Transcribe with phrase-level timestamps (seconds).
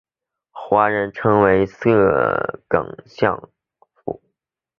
[0.49, 2.83] 华人称其为色梗
[3.19, 3.49] 港
[3.93, 4.19] 府。